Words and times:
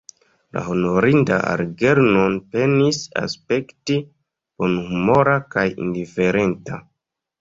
La 0.57 0.61
honorinda 0.75 1.37
Algernon 1.49 2.39
penis 2.55 3.01
aspekti 3.23 3.99
bonhumora 4.63 5.37
kaj 5.57 5.67
indiferenta. 5.87 6.81